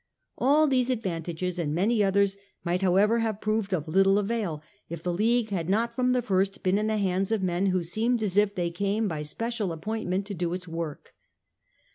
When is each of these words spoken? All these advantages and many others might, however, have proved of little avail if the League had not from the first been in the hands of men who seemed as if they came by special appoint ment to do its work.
All 0.39 0.65
these 0.65 0.89
advantages 0.89 1.59
and 1.59 1.75
many 1.75 2.03
others 2.03 2.35
might, 2.63 2.81
however, 2.81 3.19
have 3.19 3.39
proved 3.39 3.71
of 3.71 3.87
little 3.87 4.17
avail 4.17 4.63
if 4.89 5.03
the 5.03 5.13
League 5.13 5.49
had 5.49 5.69
not 5.69 5.95
from 5.95 6.13
the 6.13 6.23
first 6.23 6.63
been 6.63 6.79
in 6.79 6.87
the 6.87 6.97
hands 6.97 7.31
of 7.31 7.43
men 7.43 7.67
who 7.67 7.83
seemed 7.83 8.23
as 8.23 8.35
if 8.35 8.55
they 8.55 8.71
came 8.71 9.07
by 9.07 9.21
special 9.21 9.71
appoint 9.71 10.09
ment 10.09 10.25
to 10.25 10.33
do 10.33 10.55
its 10.55 10.67
work. 10.67 11.13